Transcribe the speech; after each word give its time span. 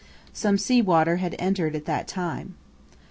Some 0.33 0.57
sea 0.57 0.81
water 0.81 1.17
had 1.17 1.35
entered 1.37 1.75
at 1.75 1.85
that 1.85 2.07
time. 2.07 2.55